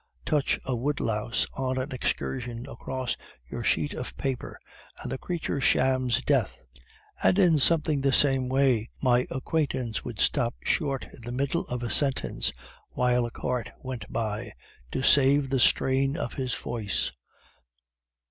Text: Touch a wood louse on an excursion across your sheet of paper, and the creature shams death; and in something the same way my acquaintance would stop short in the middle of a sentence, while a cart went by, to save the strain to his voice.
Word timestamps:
Touch 0.25 0.57
a 0.65 0.75
wood 0.75 0.99
louse 0.99 1.45
on 1.53 1.77
an 1.77 1.91
excursion 1.91 2.65
across 2.67 3.15
your 3.47 3.63
sheet 3.63 3.93
of 3.93 4.17
paper, 4.17 4.57
and 5.03 5.11
the 5.11 5.17
creature 5.19 5.61
shams 5.61 6.23
death; 6.23 6.59
and 7.21 7.37
in 7.37 7.59
something 7.59 8.01
the 8.01 8.11
same 8.11 8.49
way 8.49 8.89
my 8.99 9.27
acquaintance 9.29 10.03
would 10.03 10.19
stop 10.19 10.55
short 10.63 11.05
in 11.13 11.21
the 11.21 11.31
middle 11.31 11.67
of 11.67 11.83
a 11.83 11.89
sentence, 11.91 12.51
while 12.93 13.27
a 13.27 13.29
cart 13.31 13.69
went 13.77 14.11
by, 14.11 14.51
to 14.89 15.03
save 15.03 15.51
the 15.51 15.59
strain 15.59 16.15
to 16.15 16.27
his 16.29 16.55
voice. 16.55 17.11